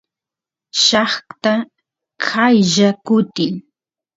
[0.83, 1.53] llaqta
[2.25, 3.53] qaylla kutin